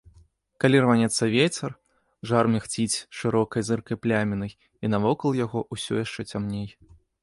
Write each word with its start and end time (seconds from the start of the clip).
Калі 0.63 0.77
рванецца 0.85 1.29
вецер, 1.33 1.75
жар 2.33 2.51
мігціць 2.55 3.03
шырокай 3.21 3.61
зыркай 3.71 4.03
плямінай, 4.09 4.51
і 4.85 4.95
навокал 4.95 5.31
яго 5.45 5.59
ўсё 5.79 5.93
яшчэ 6.05 6.21
цямней. 6.31 6.69